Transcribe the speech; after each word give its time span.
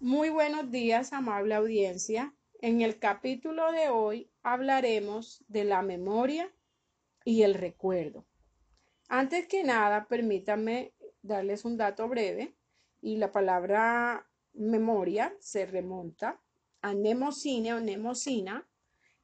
Muy 0.00 0.30
buenos 0.30 0.70
días, 0.70 1.12
amable 1.12 1.56
audiencia. 1.56 2.32
En 2.60 2.82
el 2.82 3.00
capítulo 3.00 3.72
de 3.72 3.88
hoy 3.88 4.30
hablaremos 4.44 5.44
de 5.48 5.64
la 5.64 5.82
memoria 5.82 6.54
y 7.24 7.42
el 7.42 7.54
recuerdo. 7.54 8.24
Antes 9.08 9.48
que 9.48 9.64
nada, 9.64 10.06
permítanme 10.06 10.92
darles 11.22 11.64
un 11.64 11.76
dato 11.76 12.06
breve 12.06 12.54
y 13.00 13.16
la 13.16 13.32
palabra 13.32 14.24
memoria 14.52 15.34
se 15.40 15.66
remonta 15.66 16.40
a 16.80 16.94
Nemocine 16.94 17.74
o 17.74 17.80
Nemocina, 17.80 18.68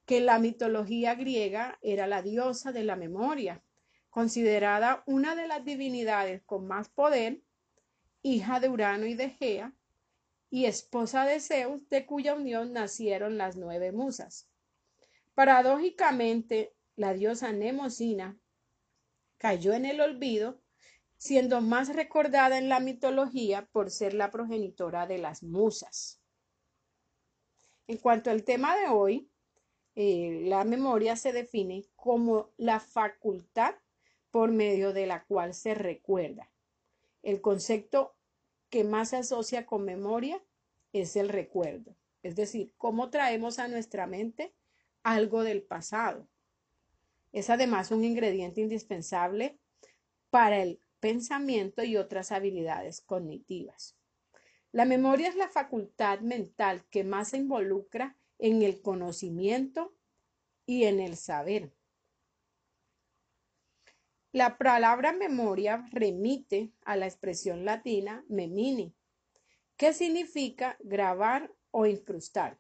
que 0.07 0.21
la 0.21 0.41
mitología 0.41 1.15
griega 1.15 1.79
era 1.83 2.09
la 2.09 2.21
diosa 2.21 2.73
de 2.73 2.83
la 2.83 2.97
memoria, 2.97 3.63
considerada 4.11 5.05
una 5.07 5.37
de 5.37 5.47
las 5.47 5.65
divinidades 5.65 6.43
con 6.43 6.67
más 6.67 6.89
poder, 6.89 7.43
hija 8.23 8.59
de 8.59 8.69
Urano 8.71 9.07
y 9.07 9.15
de 9.15 9.31
Gea, 9.31 9.73
y 10.55 10.67
esposa 10.67 11.27
de 11.27 11.41
Zeus, 11.41 11.81
de 11.89 12.07
cuya 12.07 12.33
unión 12.33 12.73
nacieron 12.73 13.37
las 13.37 13.57
nueve 13.57 13.91
musas. 13.91 14.49
Paradójicamente, 15.35 16.77
la 16.95 17.13
diosa 17.13 17.51
Nemocina 17.53 18.39
cayó 19.37 19.73
en 19.73 19.85
el 19.85 20.01
olvido, 20.01 20.63
siendo 21.17 21.61
más 21.61 21.89
recordada 21.89 22.57
en 22.57 22.69
la 22.69 22.79
mitología 22.79 23.69
por 23.73 23.91
ser 23.91 24.15
la 24.15 24.31
progenitora 24.31 25.09
de 25.09 25.19
las 25.19 25.43
musas. 25.43 26.21
En 27.89 27.97
cuanto 27.97 28.31
al 28.31 28.45
tema 28.45 28.77
de 28.77 28.87
hoy, 28.87 29.29
eh, 29.97 30.43
la 30.45 30.63
memoria 30.63 31.17
se 31.17 31.33
define 31.33 31.85
como 31.97 32.53
la 32.59 32.79
facultad 32.79 33.75
por 34.31 34.53
medio 34.53 34.93
de 34.93 35.07
la 35.07 35.25
cual 35.25 35.53
se 35.53 35.75
recuerda. 35.75 36.49
El 37.25 37.41
concepto 37.41 38.15
que 38.75 38.83
más 38.83 39.11
se 39.11 39.19
asocia 39.19 39.67
con 39.67 39.85
memoria 39.85 40.43
es 40.93 41.15
el 41.15 41.29
recuerdo, 41.29 41.95
es 42.25 42.35
decir, 42.35 42.73
cómo 42.77 43.09
traemos 43.09 43.61
a 43.61 43.69
nuestra 43.69 44.09
mente 44.09 44.53
algo 45.05 45.45
del 45.45 45.63
pasado. 45.63 46.29
Es 47.31 47.51
además 47.51 47.93
un 47.93 48.03
ingrediente 48.03 48.63
indispensable 48.63 49.61
para 50.29 50.61
el 50.61 50.81
pensamiento 50.99 51.85
y 51.85 51.97
otras 51.97 52.33
habilidades 52.33 53.01
cognitivas. 53.01 53.97
La 54.73 54.87
memoria 54.87 55.29
es 55.29 55.37
la 55.37 55.49
facultad 55.49 56.19
mental 56.19 56.85
que 56.91 57.05
más 57.05 57.29
se 57.29 57.37
involucra 57.37 58.17
en 58.41 58.63
el 58.63 58.83
conocimiento 58.83 59.95
y 60.67 60.83
en 60.83 60.99
el 60.99 61.17
saber. 61.17 61.71
La 64.35 64.59
palabra 64.59 65.13
memoria 65.13 65.87
remite 65.93 66.73
a 66.85 66.97
la 66.97 67.07
expresión 67.07 67.65
latina 67.65 68.25
memini, 68.29 68.93
que 69.77 69.93
significa 69.93 70.77
grabar 70.81 71.55
o 71.71 71.87
incrustar. 71.87 72.59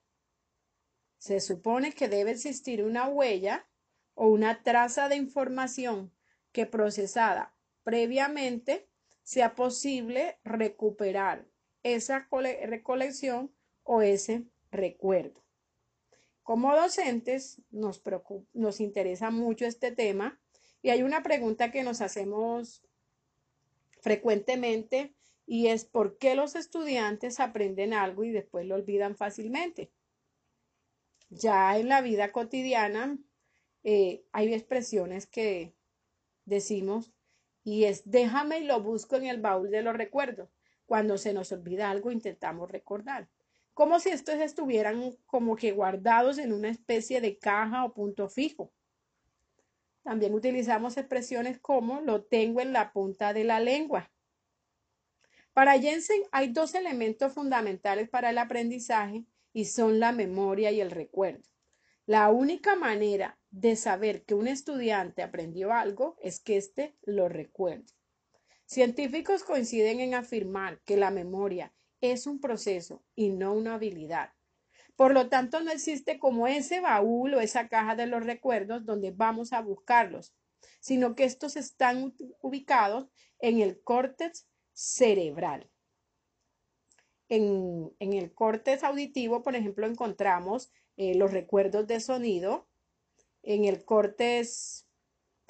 Se 1.18 1.40
supone 1.40 1.92
que 1.92 2.08
debe 2.08 2.30
existir 2.30 2.84
una 2.84 3.08
huella 3.08 3.66
o 4.14 4.28
una 4.28 4.62
traza 4.62 5.08
de 5.08 5.16
información 5.16 6.12
que 6.52 6.64
procesada 6.64 7.56
previamente 7.82 8.88
sea 9.24 9.56
posible 9.56 10.38
recuperar 10.44 11.48
esa 11.82 12.28
recolección 12.30 13.52
o 13.82 14.00
ese 14.00 14.44
recuerdo. 14.70 15.44
Como 16.44 16.72
docentes 16.76 17.62
nos, 17.72 18.00
nos 18.52 18.78
interesa 18.78 19.32
mucho 19.32 19.66
este 19.66 19.90
tema 19.90 20.40
y 20.84 20.90
hay 20.90 21.02
una 21.02 21.22
pregunta 21.22 21.70
que 21.70 21.82
nos 21.82 22.02
hacemos 22.02 22.84
frecuentemente 24.02 25.14
y 25.46 25.68
es 25.68 25.86
por 25.86 26.18
qué 26.18 26.34
los 26.34 26.54
estudiantes 26.56 27.40
aprenden 27.40 27.94
algo 27.94 28.22
y 28.22 28.32
después 28.32 28.66
lo 28.66 28.74
olvidan 28.74 29.16
fácilmente. 29.16 29.90
Ya 31.30 31.78
en 31.78 31.88
la 31.88 32.02
vida 32.02 32.32
cotidiana 32.32 33.16
eh, 33.82 34.26
hay 34.30 34.52
expresiones 34.52 35.26
que 35.26 35.74
decimos 36.44 37.14
y 37.62 37.84
es 37.84 38.02
déjame 38.04 38.58
y 38.58 38.64
lo 38.64 38.82
busco 38.82 39.16
en 39.16 39.24
el 39.24 39.40
baúl 39.40 39.70
de 39.70 39.80
los 39.80 39.96
recuerdos. 39.96 40.50
Cuando 40.84 41.16
se 41.16 41.32
nos 41.32 41.50
olvida 41.50 41.88
algo 41.88 42.12
intentamos 42.12 42.70
recordar. 42.70 43.30
Como 43.72 44.00
si 44.00 44.10
estos 44.10 44.34
estuvieran 44.34 45.16
como 45.24 45.56
que 45.56 45.72
guardados 45.72 46.36
en 46.36 46.52
una 46.52 46.68
especie 46.68 47.22
de 47.22 47.38
caja 47.38 47.86
o 47.86 47.94
punto 47.94 48.28
fijo. 48.28 48.70
También 50.04 50.34
utilizamos 50.34 50.96
expresiones 50.98 51.58
como 51.58 52.02
lo 52.02 52.22
tengo 52.24 52.60
en 52.60 52.72
la 52.72 52.92
punta 52.92 53.32
de 53.32 53.42
la 53.42 53.58
lengua. 53.58 54.12
Para 55.54 55.78
Jensen 55.78 56.22
hay 56.30 56.52
dos 56.52 56.74
elementos 56.74 57.32
fundamentales 57.32 58.10
para 58.10 58.30
el 58.30 58.38
aprendizaje 58.38 59.24
y 59.52 59.64
son 59.64 59.98
la 59.98 60.12
memoria 60.12 60.70
y 60.70 60.80
el 60.80 60.90
recuerdo. 60.90 61.48
La 62.06 62.30
única 62.30 62.76
manera 62.76 63.38
de 63.50 63.76
saber 63.76 64.24
que 64.24 64.34
un 64.34 64.46
estudiante 64.46 65.22
aprendió 65.22 65.72
algo 65.72 66.16
es 66.20 66.38
que 66.38 66.58
éste 66.58 66.98
lo 67.02 67.30
recuerde. 67.30 67.86
Científicos 68.66 69.42
coinciden 69.42 70.00
en 70.00 70.14
afirmar 70.14 70.82
que 70.84 70.98
la 70.98 71.10
memoria 71.10 71.72
es 72.02 72.26
un 72.26 72.40
proceso 72.40 73.02
y 73.14 73.30
no 73.30 73.54
una 73.54 73.76
habilidad. 73.76 74.32
Por 74.96 75.12
lo 75.12 75.28
tanto, 75.28 75.60
no 75.60 75.70
existe 75.72 76.18
como 76.18 76.46
ese 76.46 76.80
baúl 76.80 77.34
o 77.34 77.40
esa 77.40 77.68
caja 77.68 77.96
de 77.96 78.06
los 78.06 78.24
recuerdos 78.24 78.84
donde 78.84 79.10
vamos 79.10 79.52
a 79.52 79.60
buscarlos, 79.60 80.34
sino 80.80 81.14
que 81.14 81.24
estos 81.24 81.56
están 81.56 82.14
ubicados 82.40 83.08
en 83.40 83.60
el 83.60 83.82
córtex 83.82 84.46
cerebral. 84.72 85.68
En, 87.28 87.92
el 87.98 88.32
córtex 88.32 88.84
auditivo, 88.84 89.42
por 89.42 89.56
ejemplo, 89.56 89.86
encontramos 89.86 90.72
eh, 90.96 91.14
los 91.16 91.32
recuerdos 91.32 91.86
de 91.86 91.98
sonido. 91.98 92.68
En 93.42 93.64
el 93.64 93.84
córtex, 93.84 94.86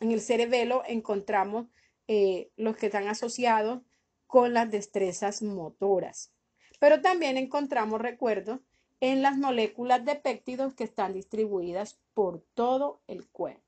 en 0.00 0.12
el 0.12 0.20
cerebelo, 0.20 0.82
encontramos 0.86 1.66
eh, 2.08 2.50
los 2.56 2.76
que 2.76 2.86
están 2.86 3.08
asociados 3.08 3.82
con 4.26 4.54
las 4.54 4.70
destrezas 4.70 5.42
motoras. 5.42 6.32
Pero 6.80 7.02
también 7.02 7.36
encontramos 7.36 8.00
recuerdos 8.00 8.60
en 9.00 9.22
las 9.22 9.36
moléculas 9.36 10.04
de 10.04 10.16
péptidos 10.16 10.74
que 10.74 10.84
están 10.84 11.12
distribuidas 11.12 11.98
por 12.14 12.40
todo 12.54 13.00
el 13.06 13.28
cuerpo. 13.28 13.62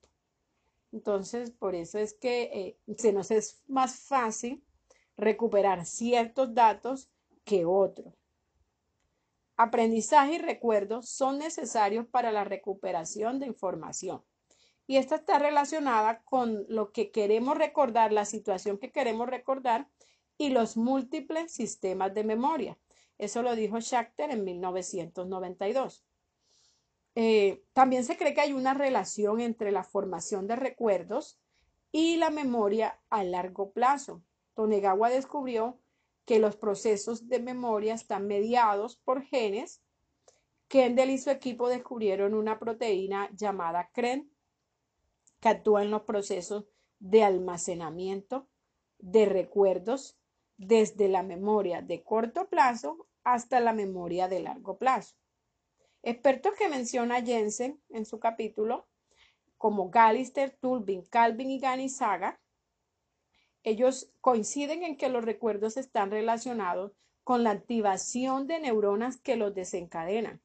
Entonces, 0.92 1.50
por 1.50 1.74
eso 1.74 1.98
es 1.98 2.14
que 2.14 2.42
eh, 2.44 2.78
se 2.96 3.12
nos 3.12 3.30
es 3.30 3.62
más 3.68 4.00
fácil 4.00 4.64
recuperar 5.16 5.84
ciertos 5.84 6.54
datos 6.54 7.10
que 7.44 7.64
otros. 7.64 8.14
Aprendizaje 9.56 10.34
y 10.34 10.38
recuerdo 10.38 11.02
son 11.02 11.38
necesarios 11.38 12.06
para 12.06 12.30
la 12.30 12.44
recuperación 12.44 13.38
de 13.38 13.46
información. 13.46 14.22
Y 14.86 14.98
esta 14.98 15.16
está 15.16 15.38
relacionada 15.38 16.22
con 16.22 16.64
lo 16.68 16.92
que 16.92 17.10
queremos 17.10 17.56
recordar, 17.56 18.12
la 18.12 18.24
situación 18.24 18.78
que 18.78 18.92
queremos 18.92 19.28
recordar 19.28 19.88
y 20.38 20.50
los 20.50 20.76
múltiples 20.76 21.52
sistemas 21.52 22.14
de 22.14 22.24
memoria. 22.24 22.78
Eso 23.18 23.42
lo 23.42 23.56
dijo 23.56 23.80
Schachter 23.80 24.30
en 24.30 24.44
1992. 24.44 26.04
Eh, 27.14 27.64
también 27.72 28.04
se 28.04 28.16
cree 28.16 28.34
que 28.34 28.42
hay 28.42 28.52
una 28.52 28.74
relación 28.74 29.40
entre 29.40 29.72
la 29.72 29.84
formación 29.84 30.46
de 30.46 30.56
recuerdos 30.56 31.40
y 31.90 32.16
la 32.16 32.30
memoria 32.30 33.00
a 33.08 33.24
largo 33.24 33.72
plazo. 33.72 34.22
Tonegawa 34.54 35.08
descubrió 35.08 35.80
que 36.26 36.38
los 36.38 36.56
procesos 36.56 37.28
de 37.28 37.40
memoria 37.40 37.94
están 37.94 38.26
mediados 38.26 38.96
por 38.96 39.22
genes. 39.22 39.82
Kendall 40.68 41.10
y 41.10 41.18
su 41.18 41.30
equipo 41.30 41.68
descubrieron 41.68 42.34
una 42.34 42.58
proteína 42.58 43.30
llamada 43.32 43.90
CREN 43.92 44.30
que 45.40 45.48
actúa 45.48 45.82
en 45.82 45.90
los 45.90 46.02
procesos 46.02 46.66
de 46.98 47.22
almacenamiento 47.22 48.48
de 48.98 49.26
recuerdos 49.26 50.18
desde 50.56 51.08
la 51.08 51.22
memoria 51.22 51.82
de 51.82 52.02
corto 52.02 52.48
plazo 52.48 53.06
hasta 53.24 53.60
la 53.60 53.72
memoria 53.72 54.28
de 54.28 54.40
largo 54.40 54.78
plazo. 54.78 55.16
Expertos 56.02 56.54
que 56.58 56.68
menciona 56.68 57.22
Jensen 57.22 57.80
en 57.88 58.06
su 58.06 58.20
capítulo, 58.20 58.86
como 59.58 59.90
Gallister, 59.90 60.56
Tulbin, 60.60 61.02
Calvin 61.06 61.50
y 61.50 61.58
Ganizaga, 61.58 62.40
ellos 63.64 64.12
coinciden 64.20 64.84
en 64.84 64.96
que 64.96 65.08
los 65.08 65.24
recuerdos 65.24 65.76
están 65.76 66.12
relacionados 66.12 66.92
con 67.24 67.42
la 67.42 67.50
activación 67.50 68.46
de 68.46 68.60
neuronas 68.60 69.20
que 69.20 69.34
los 69.34 69.52
desencadenan 69.52 70.40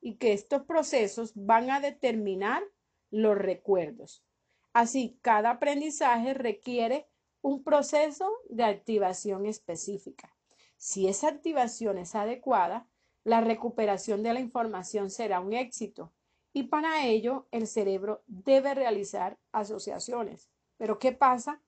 y 0.00 0.16
que 0.16 0.32
estos 0.32 0.64
procesos 0.64 1.32
van 1.36 1.70
a 1.70 1.78
determinar 1.78 2.64
los 3.10 3.38
recuerdos. 3.38 4.24
Así, 4.72 5.16
cada 5.22 5.50
aprendizaje 5.50 6.34
requiere 6.34 7.06
un 7.46 7.62
proceso 7.62 8.28
de 8.48 8.64
activación 8.64 9.46
específica. 9.46 10.34
Si 10.76 11.06
esa 11.06 11.28
activación 11.28 11.96
es 11.96 12.16
adecuada, 12.16 12.88
la 13.22 13.40
recuperación 13.40 14.24
de 14.24 14.34
la 14.34 14.40
información 14.40 15.10
será 15.10 15.38
un 15.38 15.52
éxito 15.52 16.12
y 16.52 16.64
para 16.64 17.06
ello 17.06 17.46
el 17.52 17.68
cerebro 17.68 18.24
debe 18.26 18.74
realizar 18.74 19.38
asociaciones. 19.52 20.50
Pero 20.76 20.98
¿qué 20.98 21.12
pasa 21.12 21.62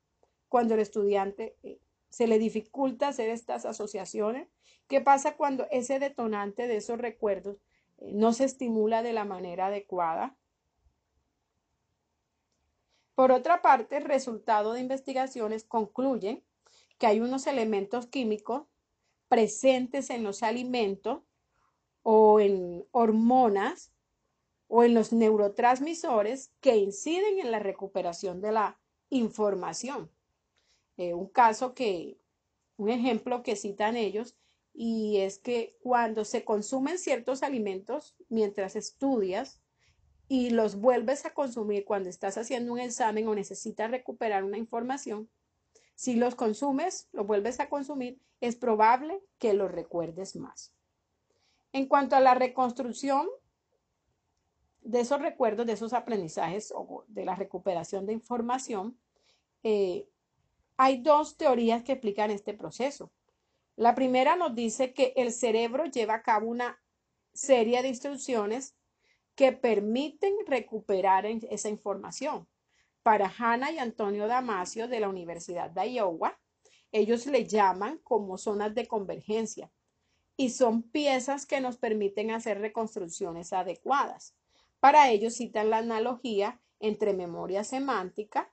cuando 0.48 0.74
el 0.74 0.80
estudiante 0.80 1.56
eh, 1.62 1.78
se 2.08 2.26
le 2.26 2.40
dificulta 2.40 3.06
hacer 3.06 3.28
estas 3.28 3.64
asociaciones. 3.64 4.48
¿Qué 4.88 5.00
pasa 5.00 5.36
cuando 5.36 5.68
ese 5.70 6.00
detonante 6.00 6.66
de 6.66 6.78
esos 6.78 6.98
recuerdos 6.98 7.62
eh, 7.98 8.10
no 8.14 8.32
se 8.32 8.44
estimula 8.44 9.04
de 9.04 9.12
la 9.12 9.24
manera 9.24 9.66
adecuada? 9.66 10.36
Por 13.18 13.32
otra 13.32 13.62
parte, 13.62 13.96
el 13.96 14.04
resultado 14.04 14.74
de 14.74 14.80
investigaciones 14.80 15.64
concluye 15.64 16.44
que 16.98 17.08
hay 17.08 17.18
unos 17.18 17.48
elementos 17.48 18.06
químicos 18.06 18.68
presentes 19.26 20.10
en 20.10 20.22
los 20.22 20.44
alimentos 20.44 21.24
o 22.04 22.38
en 22.38 22.86
hormonas 22.92 23.92
o 24.68 24.84
en 24.84 24.94
los 24.94 25.12
neurotransmisores 25.12 26.52
que 26.60 26.76
inciden 26.76 27.40
en 27.40 27.50
la 27.50 27.58
recuperación 27.58 28.40
de 28.40 28.52
la 28.52 28.78
información. 29.10 30.12
Eh, 30.96 31.12
un 31.12 31.26
caso 31.26 31.74
que, 31.74 32.20
un 32.76 32.88
ejemplo 32.88 33.42
que 33.42 33.56
citan 33.56 33.96
ellos, 33.96 34.36
y 34.72 35.16
es 35.16 35.40
que 35.40 35.76
cuando 35.82 36.24
se 36.24 36.44
consumen 36.44 36.98
ciertos 36.98 37.42
alimentos 37.42 38.14
mientras 38.28 38.76
estudias 38.76 39.60
y 40.28 40.50
los 40.50 40.76
vuelves 40.76 41.24
a 41.24 41.32
consumir 41.32 41.84
cuando 41.86 42.10
estás 42.10 42.36
haciendo 42.36 42.72
un 42.72 42.78
examen 42.78 43.26
o 43.26 43.34
necesitas 43.34 43.90
recuperar 43.90 44.44
una 44.44 44.58
información, 44.58 45.28
si 45.94 46.14
los 46.14 46.34
consumes, 46.34 47.08
los 47.12 47.26
vuelves 47.26 47.58
a 47.58 47.68
consumir, 47.68 48.20
es 48.40 48.54
probable 48.54 49.20
que 49.38 49.54
los 49.54 49.72
recuerdes 49.72 50.36
más. 50.36 50.72
En 51.72 51.86
cuanto 51.86 52.14
a 52.14 52.20
la 52.20 52.34
reconstrucción 52.34 53.26
de 54.82 55.00
esos 55.00 55.20
recuerdos, 55.20 55.66
de 55.66 55.72
esos 55.72 55.92
aprendizajes 55.92 56.72
o 56.74 57.04
de 57.08 57.24
la 57.24 57.34
recuperación 57.34 58.06
de 58.06 58.12
información, 58.12 58.98
eh, 59.64 60.08
hay 60.76 61.02
dos 61.02 61.36
teorías 61.36 61.82
que 61.82 61.92
explican 61.92 62.30
este 62.30 62.54
proceso. 62.54 63.10
La 63.74 63.94
primera 63.94 64.36
nos 64.36 64.54
dice 64.54 64.92
que 64.92 65.12
el 65.16 65.32
cerebro 65.32 65.86
lleva 65.86 66.14
a 66.14 66.22
cabo 66.22 66.48
una 66.48 66.80
serie 67.32 67.82
de 67.82 67.88
instrucciones 67.88 68.77
que 69.38 69.52
permiten 69.52 70.34
recuperar 70.48 71.24
esa 71.24 71.68
información. 71.68 72.48
Para 73.04 73.32
Hannah 73.38 73.70
y 73.70 73.78
Antonio 73.78 74.26
Damasio 74.26 74.88
de 74.88 74.98
la 74.98 75.08
Universidad 75.08 75.70
de 75.70 75.92
Iowa, 75.92 76.36
ellos 76.90 77.24
le 77.26 77.46
llaman 77.46 77.98
como 77.98 78.36
zonas 78.36 78.74
de 78.74 78.88
convergencia 78.88 79.70
y 80.36 80.50
son 80.50 80.82
piezas 80.82 81.46
que 81.46 81.60
nos 81.60 81.76
permiten 81.76 82.32
hacer 82.32 82.58
reconstrucciones 82.58 83.52
adecuadas. 83.52 84.34
Para 84.80 85.08
ello 85.08 85.30
citan 85.30 85.70
la 85.70 85.78
analogía 85.78 86.60
entre 86.80 87.14
memoria 87.14 87.62
semántica 87.62 88.50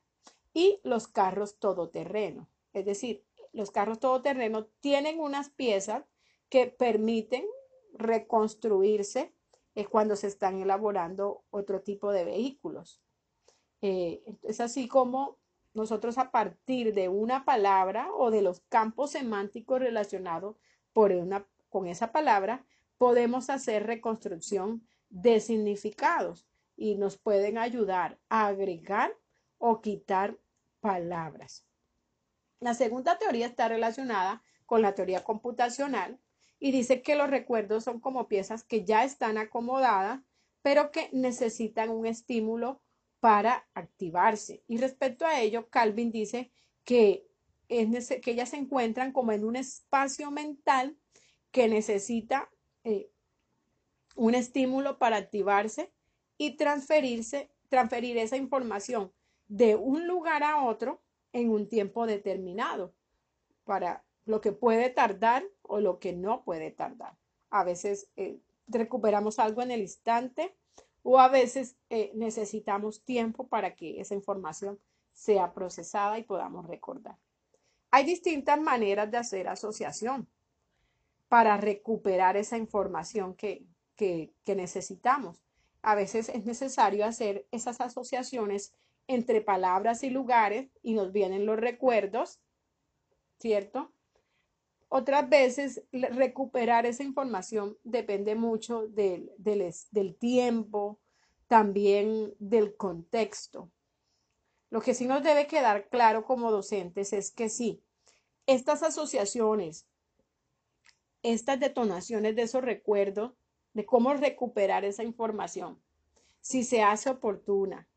y 0.54 0.82
los 0.84 1.08
carros 1.08 1.58
todoterreno. 1.58 2.48
Es 2.74 2.86
decir, 2.86 3.24
los 3.54 3.72
carros 3.72 4.00
todoterreno 4.00 4.68
tienen 4.82 5.20
unas 5.20 5.50
piezas 5.50 6.04
que 6.48 6.68
permiten 6.68 7.44
reconstruirse 7.94 9.34
eh, 9.75 9.86
cuando 9.86 10.16
se 10.16 10.27
están 10.27 10.62
elaborando 10.62 11.44
otro 11.51 11.81
tipo 11.81 12.12
de 12.12 12.25
vehículos. 12.25 13.01
Eh, 13.81 14.24
es 14.44 14.62
así 14.62 14.88
como 14.88 15.38
nosotros 15.74 16.18
a 16.18 16.31
partir 16.31 16.94
de 16.94 17.10
una 17.10 17.44
palabra 17.44 18.10
o 18.13 18.31
de 18.31 18.42
los 18.42 18.62
campos 18.62 19.12
semánticos 19.12 19.80
relacionados 19.80 20.56
con 21.69 21.88
esa 21.88 22.13
palabra, 22.13 22.66
podemos 22.98 23.50
hacer 23.50 23.86
reconstrucción 23.86 24.88
de 25.10 25.42
significados 25.42 26.48
y 26.77 26.95
nos 26.95 27.18
pueden 27.18 27.57
ayudar 27.57 28.18
a 28.30 28.48
agregar 28.48 29.13
o 29.57 29.81
quitar 29.81 30.38
palabras. 30.80 31.66
La 32.62 32.74
segunda 32.74 33.18
teoría 33.18 33.48
está 33.48 33.68
relacionada 33.68 34.42
con 34.66 34.81
la 34.81 34.95
teoría 34.95 35.24
computacional 35.24 36.18
y 36.60 36.72
dice 36.72 37.02
que 37.02 37.16
los 37.16 37.30
recuerdos 37.30 37.84
son 37.84 38.00
como 38.00 38.28
piezas 38.28 38.63
que 38.63 38.86
ya 38.86 39.04
están 39.04 39.38
acomodadas, 39.38 40.22
pero 40.62 40.92
que 40.92 41.10
necesitan 41.12 41.90
un 41.90 42.06
estímulo 42.06 42.81
para 43.19 43.68
activarse. 43.74 44.63
Y 44.68 44.78
respecto 44.78 45.25
a 45.25 45.42
ello, 45.42 45.69
Calvin 45.69 46.12
dice 46.12 46.52
que, 46.84 47.28
es 47.68 48.07
que 48.22 48.31
ellas 48.31 48.50
se 48.50 48.57
encuentran 48.57 49.12
como 49.12 49.31
en 49.31 49.44
un 49.44 49.56
espacio 49.56 50.31
mental 50.31 50.98
que 51.52 51.68
necesita 51.68 52.50
eh, 52.84 53.10
un 54.16 54.36
estímulo 54.36 54.98
para 54.98 55.18
activarse 55.18 55.92
y 56.38 56.51
transferirse, 56.58 57.50
transferir 57.69 58.18
esa 58.18 58.38
información 58.38 59.12
de 59.48 59.75
un 59.75 60.08
lugar 60.08 60.44
a 60.44 60.63
otro 60.63 61.01
en 61.34 61.50
un 61.50 61.68
tiempo 61.68 62.08
determinado 62.08 62.94
para 63.63 64.05
lo 64.25 64.42
que 64.42 64.51
puede 64.51 64.89
tardar 64.89 65.44
o 65.62 65.80
lo 65.80 66.00
que 66.00 66.13
no 66.13 66.44
puede 66.44 66.72
tardar. 66.72 67.16
A 67.50 67.63
veces 67.63 68.10
eh, 68.16 68.39
recuperamos 68.68 69.39
algo 69.39 69.62
en 69.62 69.72
el 69.72 69.81
instante 69.81 70.56
o 71.04 71.19
a 71.19 71.27
veces 71.27 71.77
eh, 71.89 72.12
necesitamos 72.16 73.04
tiempo 73.04 73.48
para 73.48 73.75
que 73.75 74.01
esa 74.01 74.16
información 74.16 74.80
sea 75.13 75.54
procesada 75.54 76.18
y 76.18 76.24
podamos 76.24 76.68
recordar. 76.68 77.18
Hay 77.92 78.04
distintas 78.04 78.60
maneras 78.60 79.10
de 79.12 79.18
hacer 79.18 79.48
asociación 79.48 80.27
para 81.30 81.57
recuperar 81.57 82.36
esa 82.38 82.57
información 82.57 83.36
que, 83.36 83.66
que 83.95 84.56
necesitamos. 84.56 85.42
A 85.81 85.95
veces 85.95 86.30
es 86.30 86.44
necesario 86.45 87.06
hacer 87.06 87.48
esas 87.51 87.80
asociaciones 87.80 88.74
entre 89.07 89.42
palabras 89.42 90.04
y 90.04 90.10
lugares 90.10 90.69
y 90.81 90.94
nos 90.94 91.12
vienen 91.12 91.45
los 91.45 91.57
recuerdos, 91.57 92.39
¿cierto? 93.39 93.92
Otras 94.98 95.28
veces 95.28 95.84
recuperar 95.92 96.86
esa 96.86 97.04
información 97.04 97.78
depende 97.84 98.34
mucho 98.34 98.88
del, 98.88 99.30
del, 99.38 100.16
tiempo, 100.16 101.02
también 101.50 102.34
del 102.40 102.78
contexto. 102.78 103.70
Lo 104.70 104.80
que 104.80 104.94
sí 104.94 105.06
nos 105.06 105.22
debe 105.22 105.48
quedar 105.48 105.90
claro 105.90 106.24
como 106.24 106.50
docentes 106.50 107.12
es 107.12 107.30
que 107.30 107.50
sí, 107.50 107.84
estas 108.48 108.84
asociaciones, 108.84 109.86
estas 111.24 111.60
detonaciones 111.60 112.34
de 112.38 112.44
esos 112.44 112.64
recuerdos, 112.64 113.34
de 113.74 113.86
cómo 113.86 114.14
recuperar 114.14 114.86
esa 114.86 115.04
información, 115.04 115.78
si 116.40 116.64
se 116.64 116.84
hace 116.84 117.10
oportuna, 117.10 117.90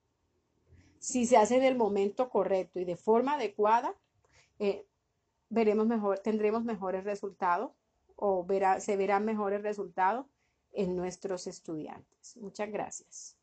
si 0.99 1.27
se 1.27 1.37
hace 1.37 1.59
en 1.59 1.63
el 1.63 1.77
momento 1.77 2.29
correcto 2.29 2.81
y 2.81 2.85
de 2.85 2.97
forma 2.97 3.35
adecuada, 3.35 3.95
eh, 4.59 4.88
veremos 5.49 5.87
mejor, 5.87 6.19
tendremos 6.19 6.65
mejores 6.65 7.05
resultados 7.05 7.73
o 8.17 8.47
se 8.79 8.97
verán 8.97 9.25
mejores 9.25 9.63
resultados 9.63 10.27
en 10.73 10.97
nuestros 10.97 11.47
estudiantes. 11.47 12.37
Muchas 12.37 12.71
gracias. 12.71 13.37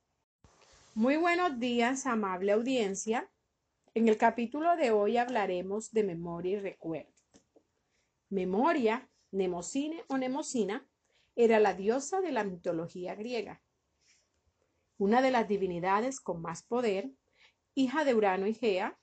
Muy 0.94 1.18
buenos 1.18 1.60
días, 1.60 2.06
amable 2.06 2.52
audiencia. 2.52 3.30
En 3.94 4.08
el 4.08 4.18
capítulo 4.18 4.76
de 4.76 4.92
hoy 4.92 5.18
hablaremos 5.18 5.92
de 5.92 6.04
memoria 6.04 6.58
y 6.58 6.60
recuerdo. 6.60 7.12
Memoria, 8.30 9.10
Nemocine 9.32 10.04
o 10.08 10.18
Nemocina, 10.18 10.88
era 11.36 11.60
la 11.60 11.74
diosa 11.74 12.22
de 12.22 12.32
la 12.32 12.44
mitología 12.44 13.14
griega, 13.16 13.62
una 14.98 15.22
de 15.22 15.32
las 15.32 15.48
divinidades 15.50 16.22
con 16.22 16.42
más 16.42 16.64
poder 16.64 17.12
hija 17.76 18.06
de 18.06 18.16
Urano 18.16 18.48
y 18.48 18.54
Gea, 18.54 18.98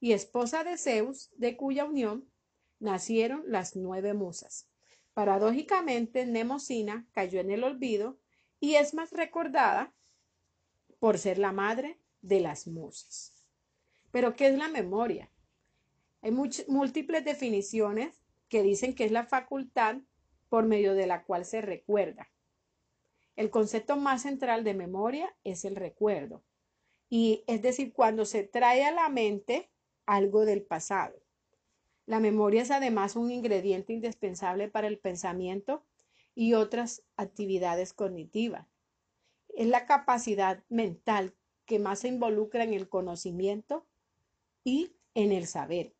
y 0.00 0.12
esposa 0.12 0.64
de 0.64 0.76
Zeus, 0.76 1.30
de 1.36 1.56
cuya 1.56 1.84
unión 1.84 2.28
nacieron 2.78 3.42
las 3.46 3.76
nueve 3.76 4.14
musas. 4.14 4.68
Paradójicamente, 5.14 6.26
Nemosina 6.26 7.06
cayó 7.12 7.40
en 7.40 7.50
el 7.50 7.64
olvido 7.64 8.18
y 8.60 8.74
es 8.74 8.94
más 8.94 9.10
recordada 9.12 9.94
por 10.98 11.18
ser 11.18 11.38
la 11.38 11.52
madre 11.52 11.98
de 12.20 12.40
las 12.40 12.66
musas. 12.66 13.44
Pero, 14.10 14.34
¿qué 14.34 14.48
es 14.48 14.58
la 14.58 14.68
memoria? 14.68 15.30
Hay 16.22 16.32
múltiples 16.32 17.24
definiciones 17.24 18.24
que 18.48 18.62
dicen 18.62 18.94
que 18.94 19.04
es 19.04 19.12
la 19.12 19.26
facultad 19.26 19.96
por 20.48 20.64
medio 20.64 20.94
de 20.94 21.06
la 21.06 21.24
cual 21.24 21.44
se 21.44 21.60
recuerda. 21.60 22.28
El 23.36 23.50
concepto 23.50 23.96
más 23.96 24.22
central 24.22 24.64
de 24.64 24.74
memoria 24.74 25.34
es 25.44 25.64
el 25.64 25.76
recuerdo. 25.76 26.42
Y 27.08 27.44
es 27.46 27.62
decir, 27.62 27.92
cuando 27.92 28.24
se 28.24 28.44
trae 28.44 28.84
a 28.84 28.92
la 28.92 29.08
mente 29.08 29.70
algo 30.06 30.44
del 30.44 30.62
pasado. 30.62 31.14
La 32.06 32.20
memoria 32.20 32.62
es 32.62 32.70
además 32.70 33.16
un 33.16 33.30
ingrediente 33.30 33.92
indispensable 33.92 34.68
para 34.68 34.86
el 34.86 34.98
pensamiento 34.98 35.82
y 36.34 36.54
otras 36.54 37.02
actividades 37.16 37.92
cognitivas. 37.92 38.66
Es 39.54 39.66
la 39.66 39.86
capacidad 39.86 40.62
mental 40.68 41.34
que 41.64 41.78
más 41.78 42.00
se 42.00 42.08
involucra 42.08 42.62
en 42.62 42.72
el 42.72 42.88
conocimiento 42.88 43.84
y 44.62 44.92
en 45.14 45.32
el 45.32 45.46
saber. 45.46 45.94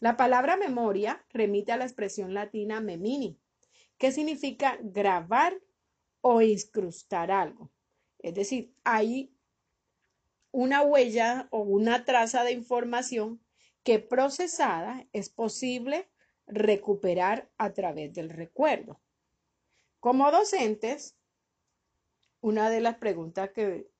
La 0.00 0.16
palabra 0.16 0.56
memoria 0.56 1.24
remite 1.30 1.72
a 1.72 1.76
la 1.76 1.84
expresión 1.84 2.34
latina 2.34 2.80
memini, 2.80 3.38
que 3.96 4.12
significa 4.12 4.78
grabar 4.82 5.58
o 6.20 6.42
incrustar 6.42 7.30
algo. 7.30 7.70
Es 8.18 8.34
decir, 8.34 8.74
hay 8.84 9.35
una 10.52 10.82
huella 10.82 11.48
o 11.50 11.60
una 11.60 12.04
traza 12.04 12.44
de 12.44 12.52
información 12.52 13.40
que 13.82 13.98
procesada 13.98 15.06
es 15.12 15.28
posible 15.28 16.08
recuperar 16.46 17.50
a 17.58 17.72
través 17.72 18.12
del 18.14 18.30
recuerdo. 18.30 19.00
Como 20.00 20.30
docentes, 20.30 21.16
una 22.40 22.70
de 22.70 22.80
las 22.80 22.96
preguntas 22.96 23.50
que, 23.50 23.90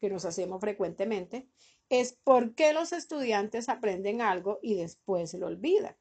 que 0.00 0.10
nos 0.10 0.24
hacemos 0.24 0.60
frecuentemente 0.60 1.48
es 1.88 2.12
por 2.12 2.54
qué 2.54 2.72
los 2.72 2.92
estudiantes 2.92 3.68
aprenden 3.68 4.20
algo 4.20 4.58
y 4.62 4.74
después 4.74 5.34
lo 5.34 5.46
olvidan. 5.46 5.96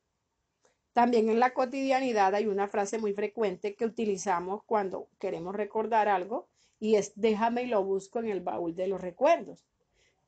También 0.93 1.29
en 1.29 1.39
la 1.39 1.53
cotidianidad 1.53 2.35
hay 2.35 2.45
una 2.45 2.67
frase 2.67 2.99
muy 2.99 3.13
frecuente 3.13 3.75
que 3.75 3.85
utilizamos 3.85 4.63
cuando 4.65 5.09
queremos 5.19 5.55
recordar 5.55 6.07
algo 6.07 6.49
y 6.79 6.95
es 6.95 7.13
déjame 7.15 7.63
y 7.63 7.67
lo 7.67 7.83
busco 7.83 8.19
en 8.19 8.27
el 8.27 8.41
baúl 8.41 8.75
de 8.75 8.87
los 8.87 9.01
recuerdos, 9.01 9.65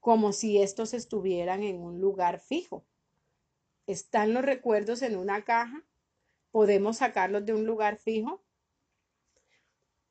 como 0.05 0.33
si 0.33 0.61
estos 0.61 0.93
estuvieran 0.93 1.63
en 1.63 1.81
un 1.81 1.99
lugar 1.99 2.39
fijo. 2.39 2.85
¿Están 3.87 4.35
los 4.35 4.45
recuerdos 4.45 5.01
en 5.01 5.17
una 5.17 5.43
caja? 5.43 5.83
¿Podemos 6.51 6.97
sacarlos 6.97 7.43
de 7.43 7.55
un 7.55 7.65
lugar 7.65 7.97
fijo? 7.97 8.43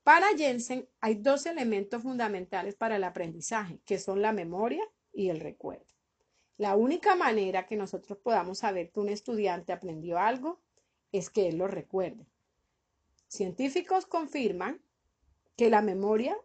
Para 0.02 0.36
Jensen 0.36 0.88
hay 1.00 1.14
dos 1.14 1.46
elementos 1.46 2.02
fundamentales 2.02 2.74
para 2.74 2.96
el 2.96 3.04
aprendizaje, 3.04 3.78
que 3.84 4.00
son 4.00 4.20
la 4.20 4.32
memoria 4.32 4.82
y 5.12 5.28
el 5.28 5.38
recuerdo. 5.38 5.86
La 6.56 6.74
única 6.74 7.14
manera 7.14 7.68
que 7.68 7.76
nosotros 7.76 8.18
podamos 8.18 8.58
saber 8.58 8.90
que 8.90 8.98
un 8.98 9.10
estudiante 9.10 9.72
aprendió 9.72 10.18
algo 10.18 10.60
es 11.12 11.30
que 11.30 11.46
él 11.46 11.58
lo 11.58 11.68
recuerde. 11.68 12.26
Científicos 13.28 14.06
confirman 14.06 14.82
que 15.54 15.70
la 15.70 15.82
memoria 15.82 16.36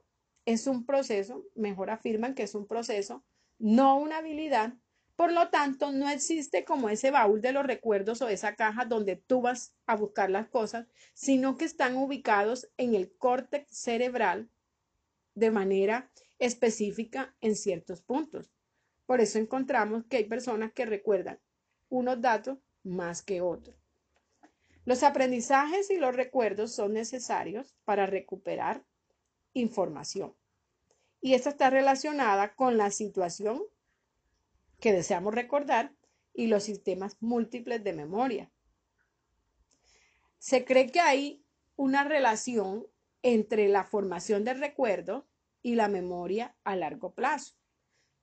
es 0.46 0.68
un 0.68 0.86
proceso, 0.86 1.48
mejor 1.56 1.90
afirman 1.90 2.36
que 2.36 2.44
es 2.44 2.54
un 2.54 2.68
proceso, 2.68 3.24
no 3.60 3.98
una 3.98 4.18
habilidad. 4.18 4.74
Por 5.16 5.34
lo 5.34 5.50
tanto, 5.50 5.92
no 5.92 6.10
existe 6.10 6.64
como 6.64 6.90
ese 6.90 7.12
baúl 7.12 7.42
de 7.42 7.52
los 7.52 7.66
recuerdos 7.66 8.22
o 8.22 8.30
esa 8.30 8.56
caja 8.56 8.86
donde 8.86 9.18
tú 9.18 9.42
vas 9.42 9.76
a 9.86 9.96
buscar 9.96 10.30
las 10.30 10.48
cosas, 10.48 10.88
sino 11.14 11.58
que 11.58 11.66
están 11.66 11.98
ubicados 11.98 12.72
en 12.78 12.96
el 12.96 13.16
córtex 13.18 13.70
cerebral 13.70 14.50
de 15.36 15.52
manera 15.52 16.10
específica 16.40 17.36
en 17.42 17.56
ciertos 17.56 18.02
puntos. 18.02 18.50
Por 19.06 19.20
eso 19.20 19.40
encontramos 19.40 20.06
que 20.06 20.18
hay 20.18 20.26
personas 20.26 20.72
que 20.72 20.86
recuerdan 20.86 21.40
unos 21.90 22.22
datos 22.22 22.58
más 22.84 23.22
que 23.22 23.42
otros. 23.42 23.76
Los 24.86 25.04
aprendizajes 25.04 25.90
y 25.90 25.98
los 25.98 26.16
recuerdos 26.16 26.72
son 26.74 26.94
necesarios 26.94 27.76
para 27.84 28.06
recuperar 28.06 28.86
información. 29.54 30.34
Y 31.22 31.34
esta 31.34 31.50
está 31.50 31.70
relacionada 31.70 32.56
con 32.56 32.78
la 32.78 32.92
situación 32.92 33.62
que 34.80 34.94
deseamos 34.94 35.34
recordar 35.34 35.94
y 36.34 36.48
los 36.48 36.64
sistemas 36.64 37.18
múltiples 37.20 37.84
de 37.84 37.94
memoria. 37.94 38.52
Se 40.38 40.64
cree 40.64 40.88
que 40.88 41.02
hay 41.02 41.44
una 41.76 42.04
relación 42.04 42.88
entre 43.22 43.68
la 43.68 43.84
formación 43.84 44.46
del 44.46 44.60
recuerdo 44.60 45.28
y 45.62 45.76
la 45.76 45.90
memoria 45.90 46.56
a 46.64 46.76
largo 46.76 47.14
plazo. 47.14 47.56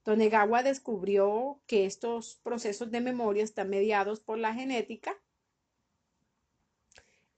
Tonegawa 0.02 0.62
descubrió 0.62 1.60
que 1.66 1.84
estos 1.84 2.36
procesos 2.42 2.90
de 2.90 3.00
memoria 3.00 3.42
están 3.42 3.68
mediados 3.68 4.20
por 4.20 4.38
la 4.38 4.54
genética. 4.54 5.20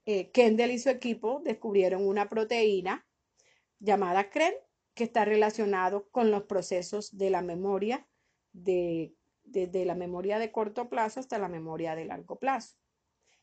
Eh, 0.05 0.29
Kendall 0.31 0.71
y 0.71 0.79
su 0.79 0.89
equipo 0.89 1.41
descubrieron 1.43 2.07
una 2.07 2.29
proteína 2.29 3.05
llamada 3.79 4.29
CREN 4.29 4.53
que 4.99 5.05
está 5.05 5.23
relacionado 5.23 6.09
con 6.09 6.29
los 6.29 6.43
procesos 6.43 7.17
de 7.17 7.29
la 7.29 7.41
memoria, 7.41 8.05
de, 8.51 9.15
desde 9.45 9.85
la 9.85 9.95
memoria 9.95 10.39
de 10.39 10.51
corto 10.51 10.89
plazo 10.89 11.21
hasta 11.21 11.39
la 11.39 11.47
memoria 11.47 11.95
de 11.95 12.03
largo 12.03 12.37
plazo. 12.37 12.75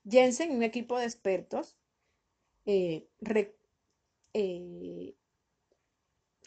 Jensen 0.07 0.53
y 0.53 0.57
un 0.57 0.63
equipo 0.63 0.99
de 0.99 1.07
expertos 1.07 1.79
eh, 2.67 3.09
eh, 4.35 5.15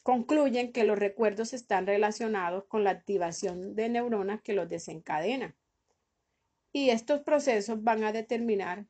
concluyen 0.03 0.71
que 0.71 0.83
los 0.83 0.99
recuerdos 0.99 1.55
están 1.55 1.87
relacionados 1.87 2.65
con 2.65 2.83
la 2.83 2.91
activación 2.91 3.73
de 3.73 3.89
neuronas 3.89 4.43
que 4.43 4.53
los 4.53 4.69
desencadenan. 4.69 5.55
Y 6.71 6.91
estos 6.91 7.21
procesos 7.21 7.83
van 7.83 8.03
a 8.03 8.11
determinar 8.11 8.85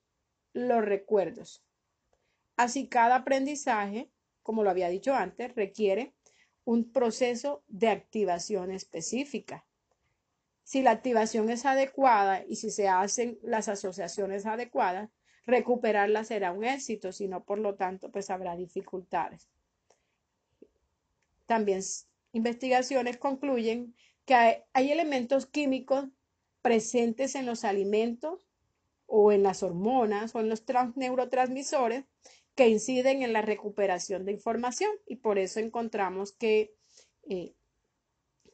los 0.52 0.84
recuerdos. 0.84 1.64
Así 2.58 2.90
cada 2.90 3.16
aprendizaje, 3.16 4.12
como 4.50 4.63
lo 4.63 4.72
había 4.72 4.89
dicho 4.89 5.13
antes, 5.13 5.53
requiere 5.53 6.15
un 6.65 6.91
proceso 6.91 7.62
de 7.68 7.88
activación 7.88 8.72
específica. 8.72 9.63
Si 10.63 10.82
la 10.82 10.89
activación 10.89 11.51
es 11.51 11.68
adecuada 11.68 12.44
y 12.48 12.56
si 12.56 12.72
se 12.72 12.88
hacen 12.88 13.38
las 13.44 13.70
asociaciones 13.70 14.48
adecuadas, 14.48 15.12
recuperarla 15.46 16.24
será 16.24 16.51
un 16.51 16.65
éxito, 16.65 17.12
si 17.12 17.27
no, 17.27 17.44
por 17.44 17.60
lo 17.60 17.75
tanto, 17.75 18.10
pues 18.10 18.32
habrá 18.32 18.56
dificultades. 18.56 19.48
También 21.46 21.82
investigaciones 22.32 23.18
concluyen 23.18 23.94
que 24.25 24.34
hay, 24.34 24.91
elementos 24.91 25.46
químicos 25.46 26.06
presentes 26.63 27.36
en 27.36 27.46
los 27.46 27.63
alimentos 27.63 28.48
o 29.06 29.32
en 29.32 29.44
las 29.44 29.62
hormonas 29.62 30.34
o 30.34 30.39
en 30.39 30.50
los 30.50 30.63
neurotransmisores 30.96 32.06
que 32.60 32.68
inciden 32.68 33.24
en 33.24 33.32
la 33.32 33.42
recuperación 33.42 34.25
de 34.25 34.34
información 34.34 34.92
y 35.06 35.16
por 35.16 35.39
eso 35.39 35.62
encontramos 35.62 36.34
que, 36.34 36.75
eh, 37.30 37.54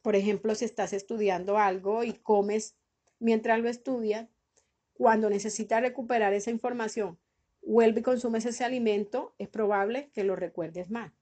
por 0.00 0.14
ejemplo, 0.14 0.54
si 0.54 0.64
estás 0.64 0.92
estudiando 0.92 1.58
algo 1.58 2.04
y 2.04 2.12
comes 2.12 2.76
mientras 3.18 3.58
lo 3.58 3.68
estudias, 3.68 4.28
cuando 4.92 5.28
necesitas 5.28 5.80
recuperar 5.80 6.34
esa 6.34 6.52
información, 6.52 7.18
vuelve 7.62 7.98
y 7.98 8.02
consumes 8.04 8.46
ese 8.46 8.62
alimento, 8.62 9.34
es 9.38 9.48
probable 9.48 10.12
que 10.14 10.22
lo 10.22 10.36
recuerdes 10.36 10.88
más. 10.88 11.12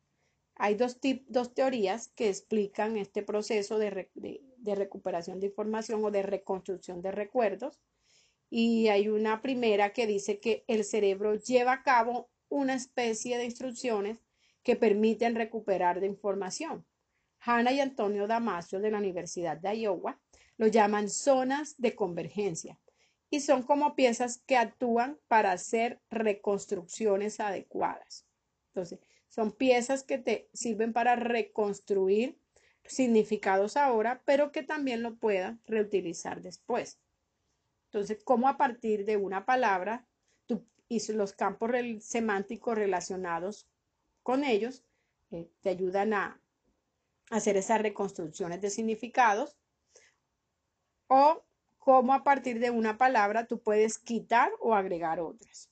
Hay 0.54 0.74
dos, 0.74 0.98
dos 1.28 1.54
teorías 1.54 2.08
que 2.08 2.28
explican 2.28 2.98
este 2.98 3.22
proceso 3.22 3.78
de, 3.78 4.10
de 4.14 4.74
recuperación 4.74 5.40
de 5.40 5.46
información 5.46 6.04
o 6.04 6.10
de 6.10 6.20
reconstrucción 6.20 7.00
de 7.00 7.12
recuerdos. 7.12 7.80
Y 8.50 8.88
hay 8.88 9.08
una 9.08 9.40
primera 9.40 9.94
que 9.94 10.06
dice 10.06 10.38
que 10.38 10.64
el 10.68 10.84
cerebro 10.84 11.34
lleva 11.36 11.72
a 11.72 11.82
cabo 11.82 12.28
una 12.54 12.74
especie 12.74 13.36
de 13.36 13.46
instrucciones 13.46 14.22
que 14.62 14.76
permiten 14.76 15.34
recuperar 15.34 15.98
de 15.98 16.06
información. 16.06 16.86
Hannah 17.40 17.72
y 17.72 17.80
Antonio 17.80 18.28
Damasio 18.28 18.78
de 18.78 18.92
la 18.92 18.98
Universidad 18.98 19.56
de 19.56 19.74
Iowa 19.74 20.20
lo 20.56 20.68
llaman 20.68 21.10
zonas 21.10 21.74
de 21.78 21.96
convergencia 21.96 22.78
y 23.28 23.40
son 23.40 23.64
como 23.64 23.96
piezas 23.96 24.38
que 24.46 24.56
actúan 24.56 25.18
para 25.26 25.50
hacer 25.50 26.00
reconstrucciones 26.10 27.40
adecuadas. 27.40 28.24
Entonces, 28.68 29.00
son 29.28 29.50
piezas 29.50 30.04
que 30.04 30.18
te 30.18 30.48
sirven 30.52 30.92
para 30.92 31.16
reconstruir 31.16 32.38
significados 32.84 33.76
ahora, 33.76 34.22
pero 34.24 34.52
que 34.52 34.62
también 34.62 35.02
lo 35.02 35.16
puedas 35.16 35.56
reutilizar 35.66 36.40
después. 36.40 37.00
Entonces, 37.86 38.22
cómo 38.22 38.48
a 38.48 38.56
partir 38.56 39.04
de 39.04 39.16
una 39.16 39.44
palabra 39.44 40.06
y 40.88 41.00
los 41.12 41.32
campos 41.32 41.70
semánticos 42.00 42.76
relacionados 42.76 43.66
con 44.22 44.44
ellos 44.44 44.84
eh, 45.30 45.48
te 45.62 45.70
ayudan 45.70 46.14
a 46.14 46.40
hacer 47.30 47.56
esas 47.56 47.80
reconstrucciones 47.80 48.60
de 48.60 48.70
significados 48.70 49.56
o 51.08 51.42
cómo 51.78 52.14
a 52.14 52.24
partir 52.24 52.60
de 52.60 52.70
una 52.70 52.96
palabra 52.96 53.46
tú 53.46 53.60
puedes 53.60 53.98
quitar 53.98 54.50
o 54.60 54.74
agregar 54.74 55.20
otras. 55.20 55.70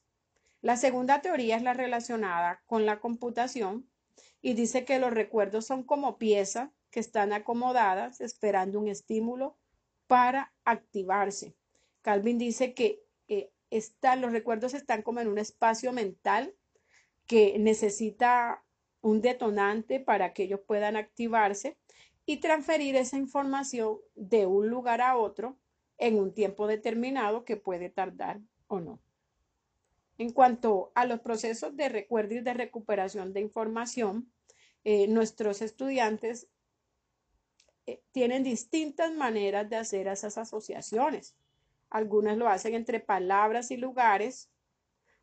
La 0.60 0.76
segunda 0.76 1.20
teoría 1.20 1.56
es 1.56 1.62
la 1.62 1.74
relacionada 1.74 2.62
con 2.66 2.86
la 2.86 3.00
computación 3.00 3.88
y 4.40 4.54
dice 4.54 4.84
que 4.84 4.98
los 4.98 5.12
recuerdos 5.12 5.66
son 5.66 5.82
como 5.82 6.18
piezas 6.18 6.70
que 6.90 7.00
están 7.00 7.32
acomodadas 7.32 8.20
esperando 8.20 8.78
un 8.78 8.88
estímulo 8.88 9.56
para 10.06 10.52
activarse. 10.64 11.54
Calvin 12.02 12.38
dice 12.38 12.74
que 12.74 13.02
los 14.20 14.32
recuerdos 14.32 14.74
están 14.74 15.02
como 15.02 15.20
en 15.20 15.28
un 15.28 15.38
espacio 15.38 15.92
mental 15.92 16.54
que 17.26 17.58
necesita 17.58 18.62
un 19.00 19.20
detonante 19.20 20.00
para 20.00 20.32
que 20.32 20.44
ellos 20.44 20.60
puedan 20.66 20.96
activarse 20.96 21.78
y 22.24 22.38
transferir 22.38 22.96
esa 22.96 23.16
información 23.16 23.98
de 24.14 24.46
un 24.46 24.68
lugar 24.68 25.00
a 25.00 25.16
otro 25.16 25.58
en 25.98 26.18
un 26.18 26.34
tiempo 26.34 26.66
determinado 26.66 27.44
que 27.44 27.56
puede 27.56 27.90
tardar 27.90 28.40
o 28.66 28.80
no. 28.80 29.00
En 30.18 30.32
cuanto 30.32 30.92
a 30.94 31.04
los 31.04 31.20
procesos 31.20 31.76
de 31.76 31.88
recuerdo 31.88 32.34
y 32.34 32.40
de 32.40 32.54
recuperación 32.54 33.32
de 33.32 33.40
información, 33.40 34.32
eh, 34.84 35.08
nuestros 35.08 35.62
estudiantes 35.62 36.48
eh, 37.86 38.02
tienen 38.12 38.44
distintas 38.44 39.12
maneras 39.12 39.68
de 39.68 39.76
hacer 39.76 40.06
esas 40.06 40.38
asociaciones. 40.38 41.34
Algunas 41.92 42.38
lo 42.38 42.48
hacen 42.48 42.74
entre 42.74 43.00
palabras 43.00 43.70
y 43.70 43.76
lugares, 43.76 44.50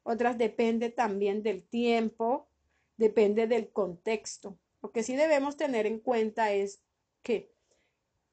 otras 0.03 0.37
depende 0.37 0.91
también 0.91 1.41
del 1.41 1.67
tiempo, 1.67 2.47
depende 2.95 3.47
del 3.47 3.71
contexto. 3.71 4.55
Lo 4.83 4.91
que 4.91 5.01
sí 5.01 5.15
debemos 5.15 5.57
tener 5.57 5.87
en 5.87 5.99
cuenta 5.99 6.53
es 6.53 6.83
que 7.23 7.51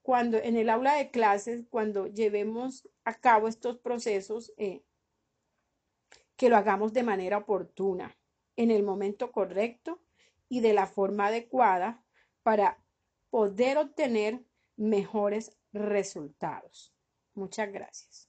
cuando 0.02 0.36
en 0.36 0.58
el 0.58 0.68
aula 0.68 0.96
de 0.96 1.10
clases, 1.10 1.64
cuando 1.70 2.08
llevemos 2.08 2.86
a 3.04 3.14
cabo 3.14 3.48
estos 3.48 3.78
procesos, 3.78 4.52
eh, 4.58 4.82
que 6.36 6.50
lo 6.50 6.58
hagamos 6.58 6.92
de 6.92 7.04
manera 7.04 7.38
oportuna, 7.38 8.18
en 8.56 8.70
el 8.70 8.82
momento 8.82 9.32
correcto 9.32 9.98
y 10.50 10.60
de 10.60 10.74
la 10.74 10.86
forma 10.86 11.28
adecuada 11.28 12.04
para 12.42 12.78
poder 13.30 13.78
obtener 13.78 14.44
mejores 14.76 15.56
resultados. 15.72 16.92
Muchas 17.34 17.72
gracias. 17.72 18.25